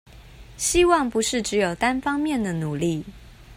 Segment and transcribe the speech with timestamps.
[0.57, 3.05] 希望不是只有單方面的努力